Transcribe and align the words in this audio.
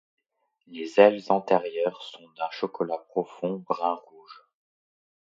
Les 0.65 0.99
ailes 0.99 1.21
antérieures 1.31 2.01
sont 2.01 2.27
d'un 2.35 2.49
chocolat 2.49 2.97
profond 3.09 3.57
brun 3.57 3.93
rouge. 3.93 4.47